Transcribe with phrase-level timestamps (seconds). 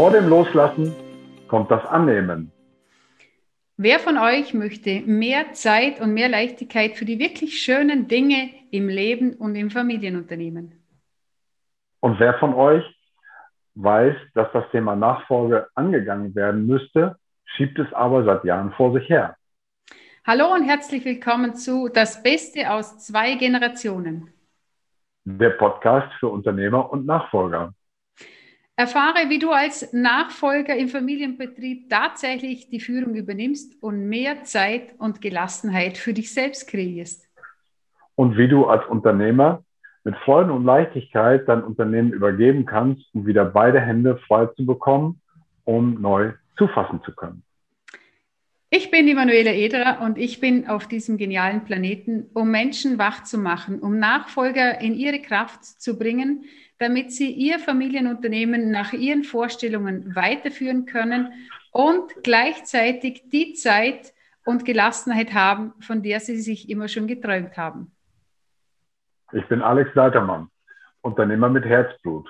[0.00, 0.96] vor dem Loslassen
[1.46, 2.50] kommt das Annehmen.
[3.76, 8.88] Wer von euch möchte mehr Zeit und mehr Leichtigkeit für die wirklich schönen Dinge im
[8.88, 10.72] Leben und im Familienunternehmen?
[12.00, 12.82] Und wer von euch
[13.74, 19.06] weiß, dass das Thema Nachfolge angegangen werden müsste, schiebt es aber seit Jahren vor sich
[19.06, 19.36] her.
[20.26, 24.32] Hallo und herzlich willkommen zu Das Beste aus zwei Generationen.
[25.26, 27.74] Der Podcast für Unternehmer und Nachfolger.
[28.76, 35.20] Erfahre, wie du als Nachfolger im Familienbetrieb tatsächlich die Führung übernimmst und mehr Zeit und
[35.20, 37.28] Gelassenheit für dich selbst kreierst.
[38.14, 39.62] Und wie du als Unternehmer
[40.04, 45.20] mit Freude und Leichtigkeit dein Unternehmen übergeben kannst, um wieder beide Hände frei zu bekommen,
[45.64, 47.42] um neu zufassen zu können.
[48.72, 53.24] Ich bin die Manuela Ederer und ich bin auf diesem genialen Planeten, um Menschen wach
[53.24, 56.44] zu machen, um Nachfolger in ihre Kraft zu bringen,
[56.80, 61.32] damit sie ihr Familienunternehmen nach ihren Vorstellungen weiterführen können
[61.72, 64.14] und gleichzeitig die Zeit
[64.46, 67.92] und Gelassenheit haben, von der sie sich immer schon geträumt haben.
[69.32, 70.48] Ich bin Alex Leitermann,
[71.02, 72.26] Unternehmer mit Herzblut.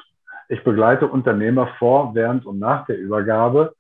[0.49, 3.77] Ich begleite Unternehmer vor, während und nach der Übergabe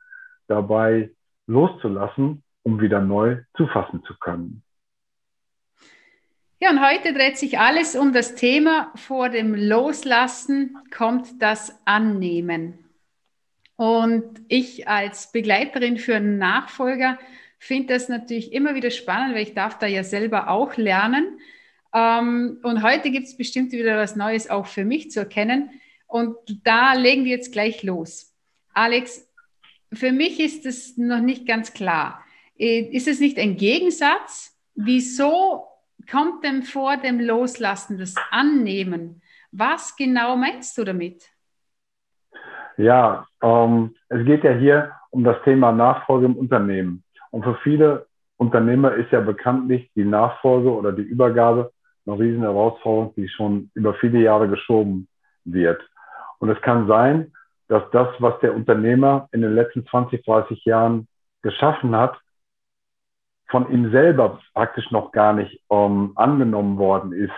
[0.46, 1.10] dabei
[1.48, 4.62] loszulassen, um wieder neu zufassen zu können.
[6.62, 12.84] Ja, und heute dreht sich alles um das Thema, vor dem Loslassen kommt das Annehmen.
[13.77, 17.19] Und ich als Begleiterin für einen Nachfolger
[17.58, 21.41] finde das natürlich immer wieder spannend, weil ich darf da ja selber auch lernen.
[21.94, 25.70] Ähm, und heute gibt es bestimmt wieder was Neues auch für mich zu erkennen.
[26.06, 28.34] Und da legen wir jetzt gleich los.
[28.75, 29.27] Alex,
[29.94, 32.22] für mich ist es noch nicht ganz klar.
[32.58, 34.55] Äh, ist es nicht ein Gegensatz?
[34.75, 35.70] Wieso
[36.11, 39.22] kommt denn vor dem Loslassen das Annehmen?
[39.53, 41.25] Was genau meinst du damit?
[42.77, 47.03] Ja, ähm, es geht ja hier um das Thema Nachfolge im Unternehmen.
[47.31, 48.06] Und für viele
[48.37, 51.72] Unternehmer ist ja bekanntlich die Nachfolge oder die Übergabe
[52.06, 55.09] eine riesen Herausforderung, die schon über viele Jahre geschoben
[55.44, 55.81] wird.
[56.39, 57.33] Und es kann sein,
[57.69, 61.06] dass das, was der Unternehmer in den letzten 20, 30 Jahren
[61.43, 62.19] geschaffen hat,
[63.50, 67.33] von ihm selber praktisch noch gar nicht ähm, angenommen worden ist.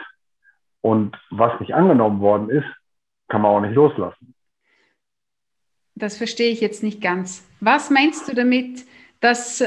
[0.80, 2.66] Und was nicht angenommen worden ist,
[3.28, 4.34] kann man auch nicht loslassen.
[5.94, 7.48] Das verstehe ich jetzt nicht ganz.
[7.60, 8.84] Was meinst du damit,
[9.20, 9.66] dass äh,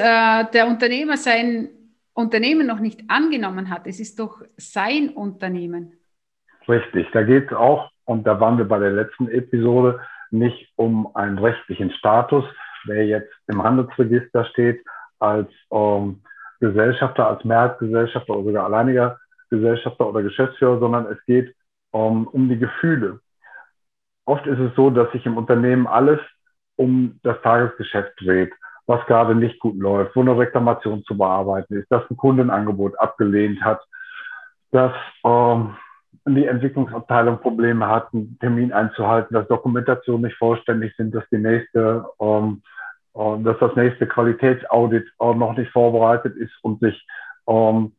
[0.54, 1.70] der Unternehmer sein
[2.16, 3.86] Unternehmen noch nicht angenommen hat.
[3.86, 5.94] Es ist doch sein Unternehmen.
[6.68, 10.00] Richtig, da geht es auch, und da waren wir bei der letzten Episode,
[10.32, 12.46] nicht um einen rechtlichen Status,
[12.86, 14.84] wer jetzt im Handelsregister steht
[15.20, 16.22] als ähm,
[16.60, 21.56] Gesellschafter, als Mehrheitsgesellschafter oder sogar alleiniger Gesellschafter oder Geschäftsführer, sondern es geht
[21.94, 23.20] ähm, um die Gefühle.
[24.26, 26.20] Oft ist es so, dass sich im Unternehmen alles
[26.78, 28.52] um das Tagesgeschäft dreht
[28.88, 33.62] was gerade nicht gut läuft, wo eine Reklamation zu bearbeiten ist, dass ein Kundenangebot abgelehnt
[33.64, 33.82] hat,
[34.72, 34.94] dass
[35.24, 35.76] ähm,
[36.28, 42.06] die Entwicklungsabteilung Probleme hat, einen Termin einzuhalten, dass Dokumentationen nicht vollständig sind, dass die nächste,
[42.20, 42.62] ähm,
[43.16, 47.06] äh, dass das nächste Qualitätsaudit äh, noch nicht vorbereitet ist und sich
[47.48, 47.94] ähm,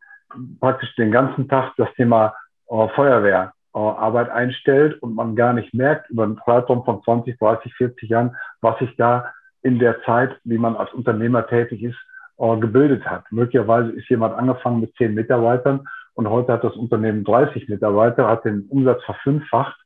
[0.60, 2.34] praktisch den ganzen Tag das Thema
[2.69, 8.09] äh, Feuerwehrarbeit einstellt und man gar nicht merkt über einen Zeitraum von 20, 30, 40
[8.09, 9.32] Jahren, was sich da
[9.62, 11.99] in der Zeit, wie man als Unternehmer tätig ist,
[12.38, 13.25] äh, gebildet hat.
[13.31, 18.44] Möglicherweise ist jemand angefangen mit zehn Mitarbeitern und heute hat das Unternehmen 30 Mitarbeiter, hat
[18.44, 19.76] den Umsatz verfünffacht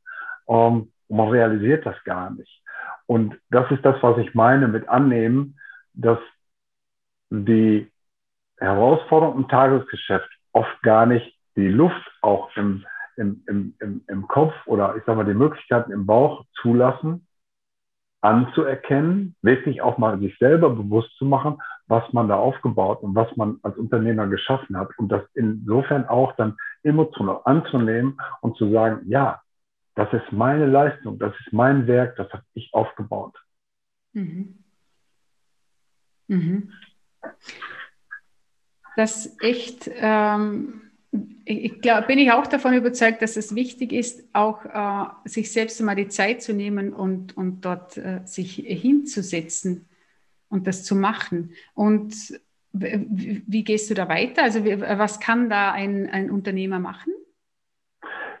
[0.47, 2.60] ähm, und man realisiert das gar nicht.
[3.05, 5.59] Und das ist das, was ich meine mit annehmen,
[5.93, 6.19] dass
[7.29, 7.91] die
[8.57, 12.85] Herausforderungen im Tagesgeschäft oft gar nicht die Luft auch im,
[13.17, 17.27] im, im, im, Kopf oder ich sage mal die Möglichkeiten im Bauch zulassen,
[18.21, 21.57] anzuerkennen, wirklich auch mal sich selber bewusst zu machen,
[21.87, 24.89] was man da aufgebaut und was man als Unternehmer geschaffen hat.
[24.97, 29.41] Und das insofern auch dann emotional anzunehmen und zu sagen, ja,
[29.95, 33.35] das ist meine Leistung, das ist mein Werk, das habe ich aufgebaut.
[34.13, 34.63] Mhm.
[36.27, 36.71] Mhm.
[38.95, 40.91] Das echt ähm
[41.45, 45.81] ich glaube, bin ich auch davon überzeugt, dass es wichtig ist, auch äh, sich selbst
[45.81, 49.89] mal die Zeit zu nehmen und, und dort äh, sich hinzusetzen
[50.49, 51.53] und das zu machen.
[51.73, 52.13] Und
[52.73, 54.43] wie, gehst du da weiter?
[54.43, 57.11] Also was kann da ein, ein Unternehmer machen?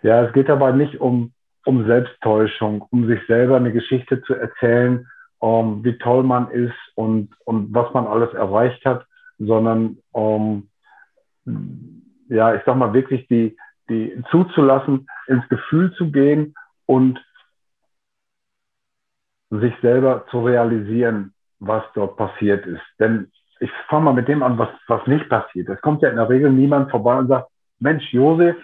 [0.03, 1.33] Ja, es geht dabei nicht um,
[1.65, 5.07] um Selbsttäuschung, um sich selber eine Geschichte zu erzählen,
[5.39, 9.05] um, wie toll man ist und, und was man alles erreicht hat,
[9.39, 10.69] sondern um
[12.31, 13.57] ja, ich sag mal, wirklich die,
[13.89, 16.55] die zuzulassen, ins Gefühl zu gehen
[16.85, 17.19] und
[19.49, 22.81] sich selber zu realisieren, was dort passiert ist.
[22.99, 25.67] Denn ich fange mal mit dem an, was, was nicht passiert.
[25.69, 27.49] Es kommt ja in der Regel niemand vorbei und sagt,
[27.79, 28.55] Mensch, Josef,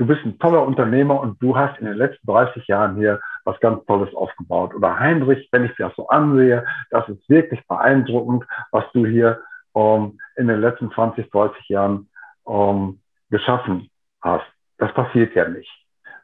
[0.00, 3.60] du bist ein toller Unternehmer und du hast in den letzten 30 Jahren hier was
[3.60, 4.74] ganz Tolles aufgebaut.
[4.74, 9.42] Oder Heinrich, wenn ich das so ansehe, das ist wirklich beeindruckend, was du hier
[9.74, 12.08] ähm, in den letzten 20, 30 Jahren
[12.48, 13.90] ähm, geschaffen
[14.22, 14.46] hast.
[14.78, 15.70] Das passiert ja nicht.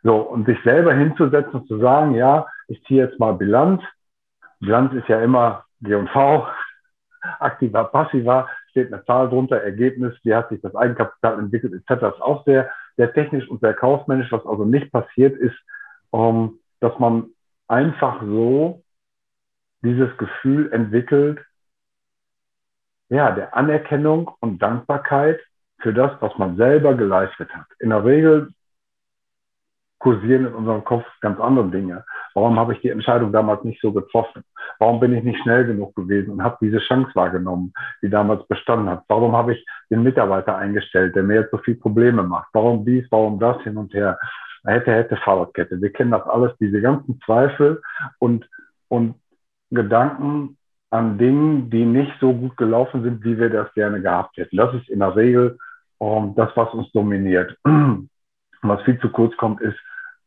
[0.02, 3.82] So, und sich selber hinzusetzen und zu sagen, ja, ich ziehe jetzt mal Bilanz.
[4.58, 6.46] Bilanz ist ja immer G&V,
[7.40, 12.04] aktiver, passiver, steht eine Zahl drunter, Ergebnis, wie hat sich das Eigenkapital entwickelt, etc.
[12.14, 14.32] Ist auch sehr, sehr technisch und sehr kaufmännisch.
[14.32, 15.56] Was also nicht passiert ist,
[16.12, 17.30] ähm, dass man
[17.68, 18.82] einfach so
[19.82, 21.44] dieses Gefühl entwickelt,
[23.08, 25.40] ja, der Anerkennung und Dankbarkeit
[25.80, 27.66] für das, was man selber geleistet hat.
[27.78, 28.52] In der Regel
[29.98, 32.04] kursieren in unserem Kopf ganz andere Dinge.
[32.34, 34.44] Warum habe ich die Entscheidung damals nicht so getroffen?
[34.78, 37.72] Warum bin ich nicht schnell genug gewesen und habe diese Chance wahrgenommen,
[38.02, 39.04] die damals bestanden hat?
[39.08, 42.48] Warum habe ich den Mitarbeiter eingestellt, der mir jetzt so viel Probleme macht?
[42.52, 44.18] Warum dies, warum das hin und her?
[44.64, 45.80] Hätte, hätte Fahrradkette.
[45.80, 47.80] Wir kennen das alles, diese ganzen Zweifel
[48.18, 48.48] und,
[48.88, 49.14] und
[49.70, 50.56] Gedanken
[50.90, 54.56] an Dingen, die nicht so gut gelaufen sind, wie wir das gerne gehabt hätten.
[54.56, 55.58] Das ist in der Regel
[55.98, 57.56] um, ähm, das, was uns dominiert.
[58.62, 59.78] was viel zu kurz kommt, ist,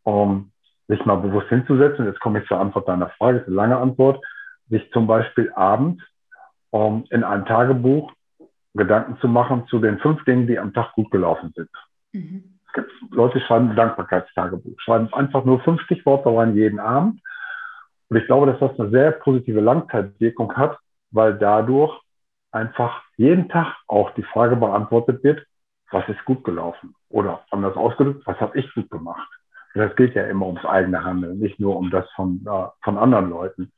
[0.03, 0.51] um
[0.87, 2.05] sich mal bewusst hinzusetzen.
[2.05, 4.23] Jetzt komme ich zur Antwort deiner Frage, das ist eine lange Antwort.
[4.69, 6.03] Sich zum Beispiel abends
[6.71, 8.11] um in einem Tagebuch
[8.73, 11.69] Gedanken zu machen zu den fünf Dingen, die am Tag gut gelaufen sind.
[12.11, 12.59] Mhm.
[12.67, 17.21] Es gibt Leute, die schreiben ein Dankbarkeitstagebuch, schreiben einfach nur 50 Worte rein jeden Abend.
[18.09, 20.77] Und ich glaube, dass das eine sehr positive Langzeitwirkung hat,
[21.11, 21.99] weil dadurch
[22.51, 25.45] einfach jeden Tag auch die Frage beantwortet wird,
[25.91, 26.95] was ist gut gelaufen?
[27.09, 29.27] Oder anders ausgedrückt, was habe ich gut gemacht?
[29.73, 33.29] Das geht ja immer ums eigene Handeln, nicht nur um das von, äh, von anderen
[33.29, 33.71] Leuten.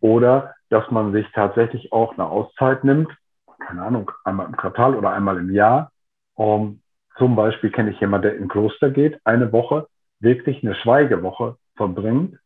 [0.00, 3.10] Oder dass man sich tatsächlich auch eine Auszeit nimmt,
[3.58, 5.90] keine Ahnung, einmal im Quartal oder einmal im Jahr.
[6.34, 6.80] Um,
[7.16, 9.88] zum Beispiel kenne ich jemanden, der in Kloster geht, eine Woche,
[10.20, 12.38] wirklich eine Schweigewoche verbringt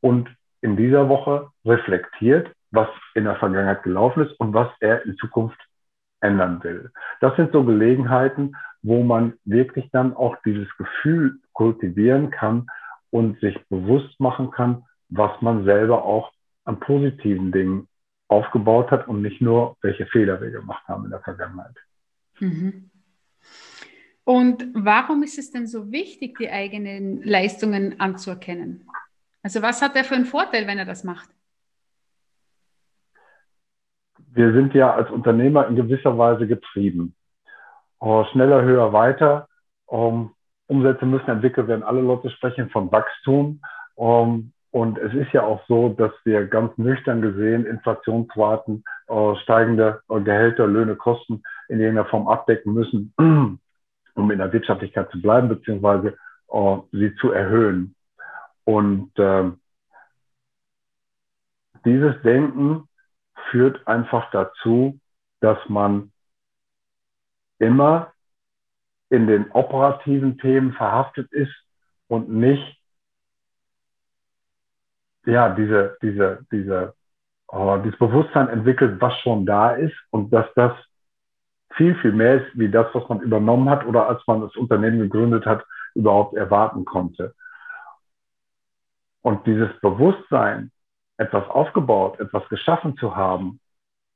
[0.00, 0.28] und
[0.60, 5.58] in dieser Woche reflektiert, was in der Vergangenheit gelaufen ist und was er in Zukunft
[6.20, 6.90] ändern will.
[7.20, 12.66] Das sind so Gelegenheiten, wo man wirklich dann auch dieses Gefühl kultivieren kann
[13.10, 16.32] und sich bewusst machen kann, was man selber auch
[16.64, 17.88] an positiven Dingen
[18.32, 21.76] aufgebaut hat und nicht nur, welche Fehler wir gemacht haben in der Vergangenheit.
[22.40, 22.90] Mhm.
[24.24, 28.86] Und warum ist es denn so wichtig, die eigenen Leistungen anzuerkennen?
[29.42, 31.28] Also was hat er für einen Vorteil, wenn er das macht?
[34.34, 37.14] wir sind ja als Unternehmer in gewisser Weise getrieben.
[38.00, 39.48] Uh, schneller, höher, weiter.
[39.86, 40.34] Um,
[40.66, 41.82] Umsätze müssen entwickelt werden.
[41.82, 43.60] Alle Leute sprechen von Wachstum.
[43.94, 50.00] Um, und es ist ja auch so, dass wir ganz nüchtern gesehen Inflationsraten, uh, steigende
[50.08, 53.12] uh, Gehälter, Löhne, Kosten in irgendeiner Form abdecken müssen,
[54.14, 56.16] um in der Wirtschaftlichkeit zu bleiben, beziehungsweise
[56.90, 57.94] sie zu erhöhen.
[58.64, 59.58] Und ähm,
[61.86, 62.88] dieses Denken
[63.50, 65.00] führt einfach dazu,
[65.40, 66.12] dass man
[67.58, 68.12] immer
[69.08, 71.54] in den operativen Themen verhaftet ist
[72.08, 72.81] und nicht
[75.26, 76.94] ja diese diese diese
[77.48, 80.72] oh, dieses Bewusstsein entwickelt, was schon da ist und dass das
[81.74, 84.98] viel viel mehr ist wie das, was man übernommen hat oder als man das Unternehmen
[84.98, 85.64] gegründet hat,
[85.94, 87.34] überhaupt erwarten konnte.
[89.22, 90.72] Und dieses Bewusstsein,
[91.16, 93.60] etwas aufgebaut, etwas geschaffen zu haben,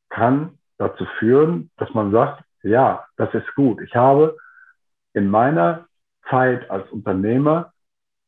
[0.09, 3.81] kann dazu führen, dass man sagt, ja, das ist gut.
[3.81, 4.37] Ich habe
[5.15, 5.87] in meiner
[6.29, 7.73] Zeit als Unternehmer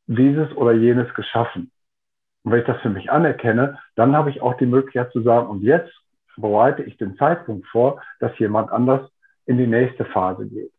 [0.06, 1.70] dieses oder jenes geschaffen.
[2.48, 5.48] Und wenn ich das für mich anerkenne, dann habe ich auch die Möglichkeit zu sagen,
[5.48, 5.92] und jetzt
[6.38, 9.02] bereite ich den Zeitpunkt vor, dass jemand anders
[9.44, 10.72] in die nächste Phase geht.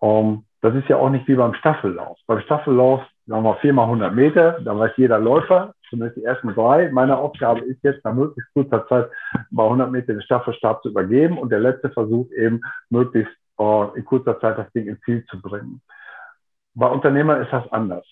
[0.00, 2.18] Um, das ist ja auch nicht wie beim Staffellauf.
[2.26, 6.90] Beim Staffellauf, sagen wir viermal 100 Meter, da weiß jeder Läufer, zumindest die ersten drei.
[6.90, 9.08] Meine Aufgabe ist jetzt, nach möglichst kurzer Zeit
[9.52, 14.04] bei 100 Meter den Staffelstab zu übergeben und der letzte Versuch eben möglichst uh, in
[14.04, 15.80] kurzer Zeit das Ding ins Ziel zu bringen.
[16.74, 18.04] Bei Unternehmern ist das anders.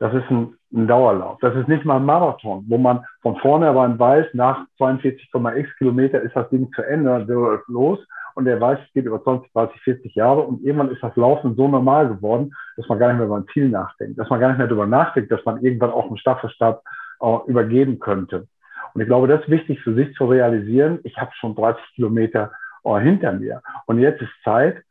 [0.00, 1.38] Das ist ein, ein Dauerlauf.
[1.40, 6.36] Das ist nicht mal ein Marathon, wo man von vornherein weiß, nach 42,x Kilometer ist
[6.36, 7.98] das Ding zu Ende, dann will los
[8.34, 11.56] und er weiß, es geht über 20, 30, 40 Jahre und irgendwann ist das Laufen
[11.56, 14.48] so normal geworden, dass man gar nicht mehr über ein Ziel nachdenkt, dass man gar
[14.48, 16.82] nicht mehr darüber nachdenkt, dass man irgendwann auch einen Staffelstab
[17.20, 18.46] äh, übergeben könnte.
[18.94, 21.00] Und ich glaube, das ist wichtig für sich zu realisieren.
[21.02, 22.52] Ich habe schon 30 Kilometer
[22.84, 24.82] äh, hinter mir und jetzt ist Zeit,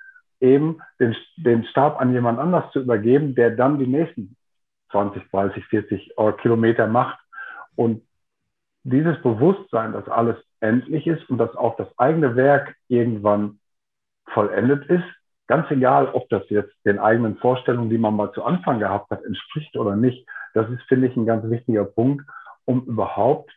[0.41, 4.35] eben den, den Stab an jemand anders zu übergeben, der dann die nächsten
[4.91, 7.19] 20, 30, 40 äh, Kilometer macht.
[7.75, 8.03] Und
[8.83, 13.59] dieses Bewusstsein, dass alles endlich ist und dass auch das eigene Werk irgendwann
[14.33, 15.05] vollendet ist,
[15.47, 19.23] ganz egal, ob das jetzt den eigenen Vorstellungen, die man mal zu Anfang gehabt hat,
[19.23, 22.25] entspricht oder nicht, das ist, finde ich, ein ganz wichtiger Punkt,
[22.65, 23.51] um überhaupt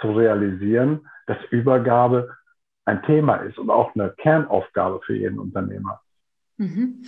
[0.00, 2.36] zu realisieren, dass Übergabe
[2.84, 6.00] ein Thema ist und auch eine Kernaufgabe für jeden Unternehmer.
[6.56, 7.04] Mhm.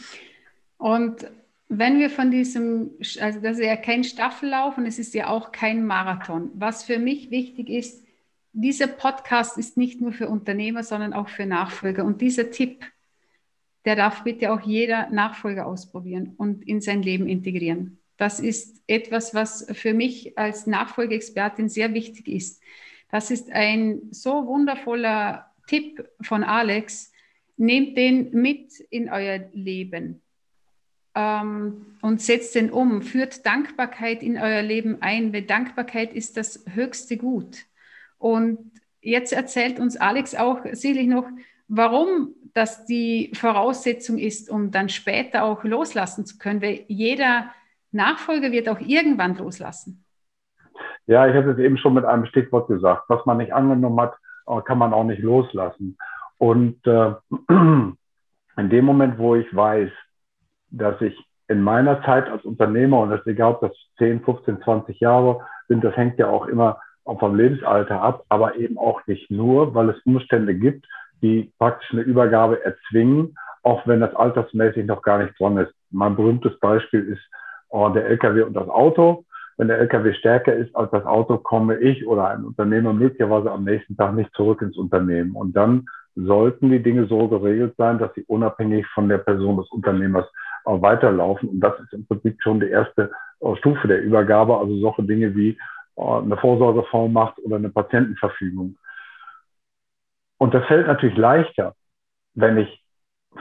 [0.79, 1.27] Und
[1.69, 5.51] wenn wir von diesem, also das ist ja kein Staffellauf und es ist ja auch
[5.53, 6.51] kein Marathon.
[6.55, 8.05] Was für mich wichtig ist,
[8.53, 12.05] dieser Podcast ist nicht nur für Unternehmer, sondern auch für Nachfolger.
[12.05, 12.85] Und dieser Tipp,
[13.85, 17.99] der darf bitte auch jeder Nachfolger ausprobieren und in sein Leben integrieren.
[18.17, 22.63] Das ist etwas, was für mich als Nachfolgeexpertin sehr wichtig ist.
[23.11, 27.13] Das ist ein so wundervoller Tipp von Alex.
[27.57, 30.23] Nehmt den mit in euer Leben
[31.17, 33.03] ähm, und setzt den um.
[33.03, 37.65] Führt Dankbarkeit in euer Leben ein, weil Dankbarkeit ist das höchste Gut.
[38.19, 38.59] Und
[39.01, 41.27] jetzt erzählt uns Alex auch sicherlich noch,
[41.69, 47.51] warum das die Voraussetzung ist, um dann später auch loslassen zu können, weil jeder
[47.93, 50.05] Nachfolger wird auch irgendwann loslassen.
[51.07, 53.05] Ja, ich habe es eben schon mit einem Stichwort gesagt.
[53.09, 55.97] Was man nicht angenommen hat, äh, kann man auch nicht loslassen.
[56.39, 57.15] Und äh,
[57.49, 57.97] in
[58.57, 59.91] dem Moment, wo ich weiß,
[60.79, 61.17] dass ich
[61.49, 65.41] in meiner Zeit als Unternehmer, und das ist egal, ob das 10, 15, 20 Jahre
[65.69, 69.91] sind, das hängt ja auch immer vom Lebensalter ab, aber eben auch nicht nur, weil
[69.91, 70.87] es Umstände gibt,
[71.23, 75.73] die praktisch eine Übergabe erzwingen, auch wenn das altersmäßig noch gar nicht dran ist.
[75.91, 77.23] Mein berühmtes Beispiel ist
[77.69, 79.25] oh, der LKW und das Auto.
[79.57, 83.65] Wenn der LKW stärker ist als das Auto, komme ich oder ein Unternehmer möglicherweise am
[83.65, 85.35] nächsten Tag nicht zurück ins Unternehmen.
[85.35, 89.69] Und dann sollten die Dinge so geregelt sein, dass sie unabhängig von der Person des
[89.71, 90.27] Unternehmers
[90.67, 91.49] weiterlaufen.
[91.49, 95.35] Und das ist im Prinzip schon die erste äh, Stufe der Übergabe, also solche Dinge
[95.35, 95.59] wie
[95.97, 98.77] äh, eine Vorsorgevollmacht oder eine Patientenverfügung.
[100.39, 101.75] Und das fällt natürlich leichter,
[102.35, 102.85] wenn ich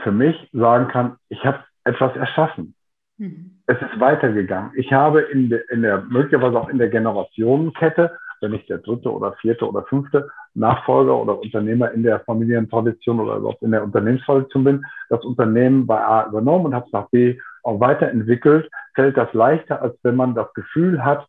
[0.02, 2.74] für mich sagen kann, ich habe etwas erschaffen.
[3.18, 3.62] Mhm.
[3.66, 4.72] Es ist weitergegangen.
[4.76, 9.12] Ich habe in, de, in der, möglicherweise auch in der Generationenkette, wenn ich der dritte
[9.12, 14.64] oder vierte oder fünfte Nachfolger oder Unternehmer in der Familientradition oder überhaupt in der Unternehmenstradition
[14.64, 19.32] bin, das Unternehmen bei A übernommen und habe es nach B auch weiterentwickelt, fällt das
[19.32, 21.26] leichter, als wenn man das Gefühl hat,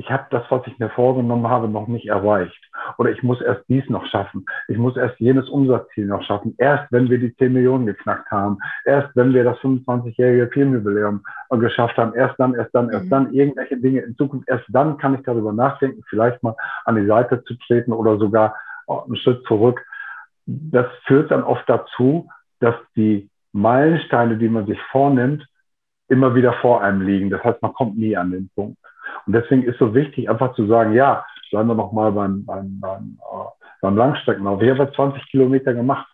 [0.00, 2.58] ich habe das, was ich mir vorgenommen habe, noch nicht erreicht.
[2.96, 4.46] Oder ich muss erst dies noch schaffen.
[4.66, 6.54] Ich muss erst jenes Umsatzziel noch schaffen.
[6.56, 8.56] Erst wenn wir die 10 Millionen geknackt haben.
[8.86, 12.14] Erst wenn wir das 25-jährige Firmenjubiläum geschafft haben.
[12.14, 13.10] Erst dann, erst dann, erst mhm.
[13.10, 13.32] dann.
[13.34, 14.48] Irgendwelche Dinge in Zukunft.
[14.48, 18.56] Erst dann kann ich darüber nachdenken, vielleicht mal an die Seite zu treten oder sogar
[18.88, 19.84] einen Schritt zurück.
[20.46, 22.30] Das führt dann oft dazu,
[22.60, 25.46] dass die Meilensteine, die man sich vornimmt,
[26.08, 27.28] immer wieder vor einem liegen.
[27.28, 28.78] Das heißt, man kommt nie an den Punkt.
[29.30, 32.80] Und deswegen ist so wichtig, einfach zu sagen, ja, bleiben wir noch mal beim, beim,
[32.80, 33.44] beim, äh,
[33.80, 34.60] beim Langstreckenlauf.
[34.60, 36.08] Ich habe 20 Kilometer gemacht.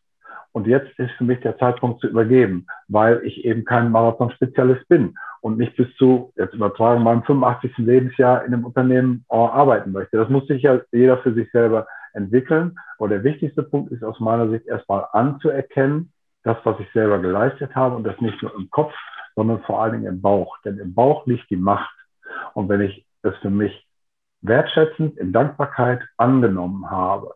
[0.53, 5.15] Und jetzt ist für mich der Zeitpunkt zu übergeben, weil ich eben kein Marathon-Spezialist bin
[5.41, 7.79] und nicht bis zu, jetzt übertragen, meinem 85.
[7.79, 10.19] Lebensjahr in einem Unternehmen äh, arbeiten möchte.
[10.19, 12.79] Das muss sich ja jeder für sich selber entwickeln.
[12.99, 17.75] Aber der wichtigste Punkt ist aus meiner Sicht erstmal anzuerkennen, das, was ich selber geleistet
[17.75, 18.93] habe und das nicht nur im Kopf,
[19.35, 20.59] sondern vor allen Dingen im Bauch.
[20.67, 21.97] Denn im Bauch liegt die Macht.
[22.53, 23.87] Und wenn ich das für mich
[24.43, 27.35] wertschätzend in Dankbarkeit angenommen habe,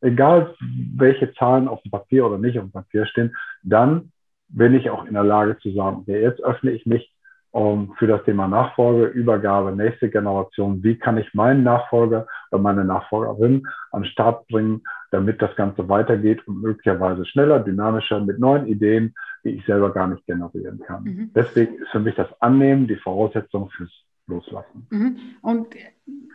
[0.00, 0.54] egal
[0.96, 4.12] welche Zahlen auf dem Papier oder nicht auf dem Papier stehen, dann
[4.48, 7.12] bin ich auch in der Lage zu sagen, okay, jetzt öffne ich mich
[7.50, 10.82] um, für das Thema Nachfolge, Übergabe, nächste Generation.
[10.82, 15.88] Wie kann ich meinen Nachfolger oder meine Nachfolgerin an den Start bringen, damit das Ganze
[15.88, 21.04] weitergeht und möglicherweise schneller, dynamischer mit neuen Ideen, die ich selber gar nicht generieren kann.
[21.04, 21.30] Mhm.
[21.34, 24.86] Deswegen ist für mich das Annehmen die Voraussetzung fürs loslassen.
[24.90, 25.16] Mhm.
[25.42, 25.68] Und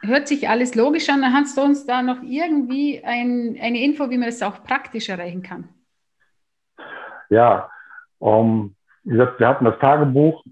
[0.02, 4.10] hört sich alles logisch an, dann hast du uns da noch irgendwie ein, eine Info,
[4.10, 5.70] wie man das auch praktisch erreichen kann.
[7.30, 7.70] Ja,
[8.20, 10.44] um, wie gesagt, wir hatten das Tagebuch,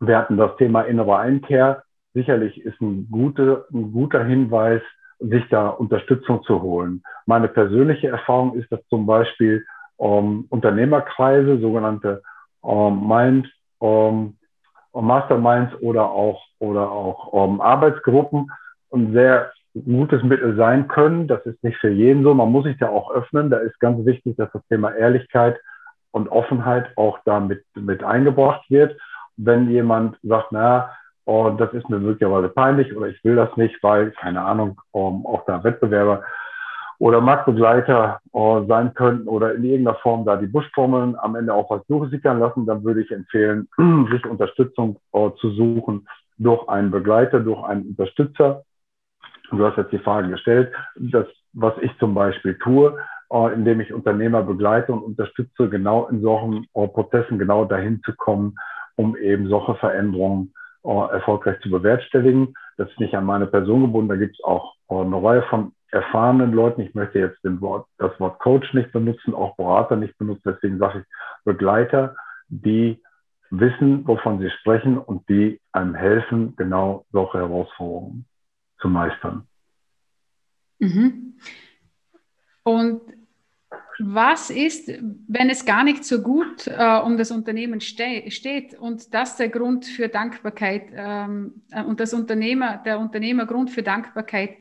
[0.00, 1.82] wir hatten das Thema innere Einkehr.
[2.14, 4.82] Sicherlich ist ein, gute, ein guter Hinweis,
[5.18, 7.02] sich da Unterstützung zu holen.
[7.24, 9.64] Meine persönliche Erfahrung ist, dass zum Beispiel
[9.96, 12.22] um, Unternehmerkreise, sogenannte
[12.60, 14.35] um, Mind, um,
[15.02, 18.50] Masterminds oder auch, oder auch um, Arbeitsgruppen
[18.92, 21.28] ein sehr gutes Mittel sein können.
[21.28, 22.34] Das ist nicht für jeden so.
[22.34, 23.50] Man muss sich da auch öffnen.
[23.50, 25.58] Da ist ganz wichtig, dass das Thema Ehrlichkeit
[26.12, 27.64] und Offenheit auch da mit,
[28.02, 28.98] eingebracht wird.
[29.36, 30.90] Wenn jemand sagt, na,
[31.26, 35.26] oh, das ist mir möglicherweise peinlich oder ich will das nicht, weil, keine Ahnung, um,
[35.26, 36.22] auch da Wettbewerber
[36.98, 41.70] oder Marktbegleiter äh, sein könnten oder in irgendeiner Form da die Buschformeln am Ende auch
[41.70, 43.68] was durchsickern lassen, dann würde ich empfehlen,
[44.10, 48.62] sich Unterstützung äh, zu suchen durch einen Begleiter, durch einen Unterstützer.
[49.50, 52.96] du hast jetzt die Frage gestellt, das, was ich zum Beispiel tue,
[53.32, 58.14] äh, indem ich Unternehmer begleite und unterstütze, genau in solchen äh, Prozessen genau dahin zu
[58.14, 58.56] kommen,
[58.96, 62.54] um eben solche Veränderungen äh, erfolgreich zu bewerkstelligen.
[62.76, 66.52] Das ist nicht an meine Person gebunden, da gibt es auch eine Reihe von erfahrenen
[66.52, 66.82] Leuten.
[66.82, 71.00] Ich möchte jetzt Wort, das Wort Coach nicht benutzen, auch Berater nicht benutzen, deswegen sage
[71.00, 71.04] ich
[71.44, 72.16] Begleiter,
[72.48, 73.00] die
[73.50, 78.26] wissen, wovon sie sprechen und die einem helfen, genau solche Herausforderungen
[78.80, 79.46] zu meistern.
[80.78, 81.38] Mhm.
[82.64, 83.00] Und
[83.98, 84.88] was ist,
[85.28, 89.48] wenn es gar nicht so gut äh, um das Unternehmen ste steht und das der
[89.48, 94.58] Grund für Dankbarkeit ähm, äh, und das Unternehmer, der Unternehmer Grund für Dankbarkeit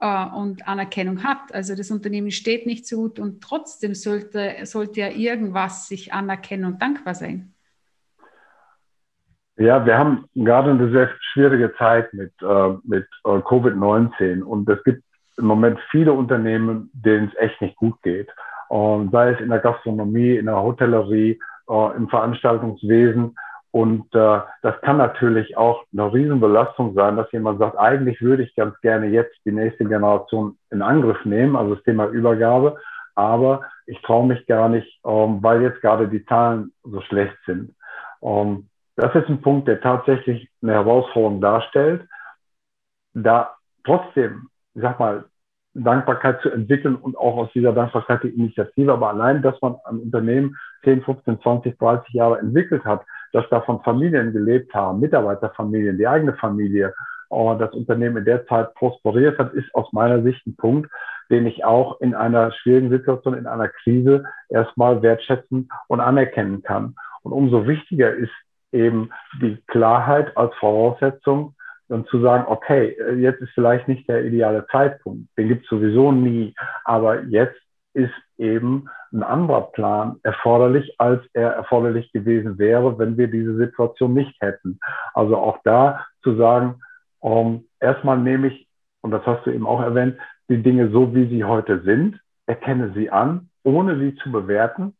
[0.00, 1.52] äh, und Anerkennung hat?
[1.52, 6.64] Also das Unternehmen steht nicht so gut und trotzdem sollte, sollte ja irgendwas sich anerkennen
[6.64, 7.54] und dankbar sein.
[9.56, 14.82] Ja, wir haben gerade eine sehr schwierige Zeit mit, äh, mit äh, Covid-19 und es
[14.84, 15.02] gibt
[15.36, 18.28] im Moment viele Unternehmen, denen es echt nicht gut geht.
[18.68, 23.34] Und sei es in der Gastronomie, in der Hotellerie, äh, im Veranstaltungswesen.
[23.70, 28.54] Und äh, das kann natürlich auch eine Riesenbelastung sein, dass jemand sagt, eigentlich würde ich
[28.54, 32.78] ganz gerne jetzt die nächste Generation in Angriff nehmen, also das Thema Übergabe,
[33.14, 37.74] aber ich traue mich gar nicht, ähm, weil jetzt gerade die Zahlen so schlecht sind.
[38.22, 42.08] Ähm, das ist ein Punkt, der tatsächlich eine Herausforderung darstellt,
[43.14, 45.24] da trotzdem, ich sag mal,
[45.74, 48.92] Dankbarkeit zu entwickeln und auch aus dieser Dankbarkeit die Initiative.
[48.92, 53.80] Aber allein, dass man ein Unternehmen 10, 15, 20, 30 Jahre entwickelt hat, dass davon
[53.82, 56.94] Familien gelebt haben, Mitarbeiterfamilien, die eigene Familie,
[57.28, 60.90] und das Unternehmen in der Zeit prosperiert hat, ist aus meiner Sicht ein Punkt,
[61.30, 66.94] den ich auch in einer schwierigen Situation, in einer Krise erstmal wertschätzen und anerkennen kann.
[67.22, 68.32] Und umso wichtiger ist
[68.72, 69.10] eben
[69.42, 71.54] die Klarheit als Voraussetzung
[71.88, 76.12] und zu sagen, okay, jetzt ist vielleicht nicht der ideale Zeitpunkt, den gibt es sowieso
[76.12, 77.58] nie, aber jetzt
[77.94, 84.14] ist eben ein anderer Plan erforderlich, als er erforderlich gewesen wäre, wenn wir diese Situation
[84.14, 84.78] nicht hätten.
[85.14, 86.80] Also auch da zu sagen,
[87.20, 88.68] um, erstmal nehme ich,
[89.00, 92.92] und das hast du eben auch erwähnt, die Dinge so, wie sie heute sind, erkenne
[92.94, 94.94] sie an, ohne sie zu bewerten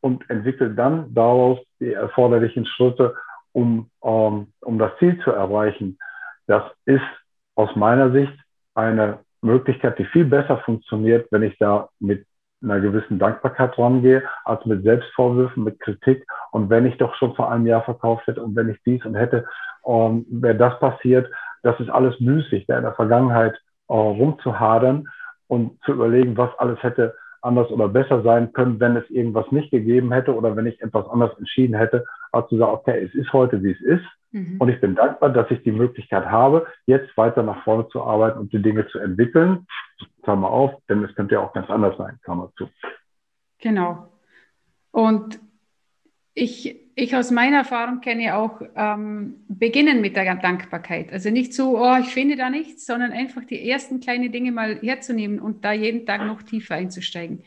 [0.00, 3.14] und entwickle dann daraus die erforderlichen Schritte,
[3.52, 5.98] um, um, um das Ziel zu erreichen.
[6.46, 7.02] Das ist
[7.54, 8.32] aus meiner Sicht
[8.74, 12.26] eine Möglichkeit, die viel besser funktioniert, wenn ich da mit
[12.64, 16.26] einer gewissen Dankbarkeit rangehe, als mit Selbstvorwürfen, mit Kritik.
[16.50, 19.14] Und wenn ich doch schon vor einem Jahr verkauft hätte und wenn ich dies und
[19.14, 19.46] hätte,
[19.86, 21.30] ähm, wäre das passiert,
[21.62, 23.54] das ist alles müßig, da in der Vergangenheit
[23.88, 25.08] äh, rumzuhadern
[25.48, 29.70] und zu überlegen, was alles hätte anders oder besser sein können, wenn es irgendwas nicht
[29.70, 33.32] gegeben hätte oder wenn ich etwas anders entschieden hätte, als zu sagen, okay, es ist
[33.32, 34.04] heute, wie es ist.
[34.34, 34.56] Mhm.
[34.58, 38.40] Und ich bin dankbar, dass ich die Möglichkeit habe, jetzt weiter nach vorne zu arbeiten
[38.40, 39.64] und die Dinge zu entwickeln.
[40.24, 42.68] Klammer auf, denn es könnte ja auch ganz anders sein, Klammer zu.
[43.60, 44.12] Genau.
[44.90, 45.38] Und
[46.34, 51.12] ich, ich aus meiner Erfahrung kenne auch ähm, beginnen mit der Dankbarkeit.
[51.12, 54.80] Also nicht so, oh, ich finde da nichts, sondern einfach die ersten kleinen Dinge mal
[54.80, 57.44] herzunehmen und da jeden Tag noch tiefer einzusteigen.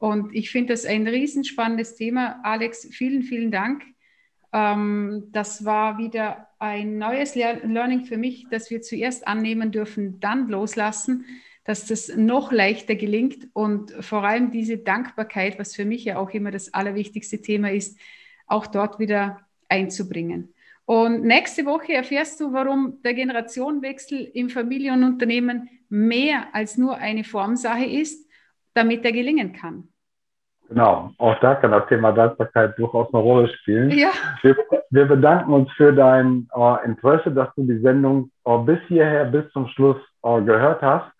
[0.00, 2.40] Und ich finde das ein riesenspannendes Thema.
[2.42, 3.84] Alex, vielen, vielen Dank.
[4.52, 10.48] Ähm, das war wieder ein neues Learning für mich, dass wir zuerst annehmen dürfen, dann
[10.48, 11.24] loslassen,
[11.64, 16.30] dass das noch leichter gelingt und vor allem diese Dankbarkeit, was für mich ja auch
[16.30, 17.98] immer das allerwichtigste Thema ist,
[18.46, 20.54] auch dort wieder einzubringen.
[20.86, 27.84] Und nächste Woche erfährst du, warum der Generationenwechsel im Familienunternehmen mehr als nur eine Formsache
[27.84, 28.26] ist,
[28.72, 29.88] damit er gelingen kann.
[30.68, 33.90] Genau, auch da kann das Thema Dankbarkeit durchaus eine Rolle spielen.
[33.90, 34.10] Ja.
[34.42, 34.54] Wir,
[34.90, 39.50] wir bedanken uns für dein äh, Interesse, dass du die Sendung äh, bis hierher, bis
[39.52, 41.10] zum Schluss äh, gehört hast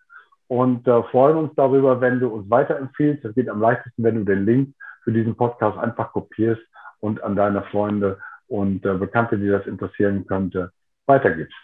[0.47, 3.25] und äh, freuen uns darüber, wenn du uns weiterempfiehlst.
[3.25, 6.61] Das geht am leichtesten, wenn du den Link für diesen Podcast einfach kopierst
[6.99, 10.71] und an deine Freunde und äh, Bekannte, die das interessieren könnte,
[11.07, 11.57] weitergibst.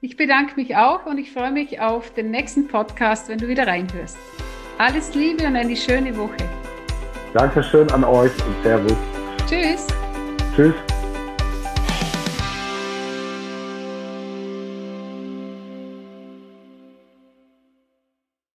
[0.00, 3.66] Ich bedanke mich auch und ich freue mich auf den nächsten Podcast, wenn du wieder
[3.66, 4.18] reinhörst.
[4.78, 6.61] Alles Liebe und eine schöne Woche.
[7.34, 8.96] Dankeschön an euch und Servus.
[9.48, 9.86] Tschüss.
[10.54, 10.74] Tschüss.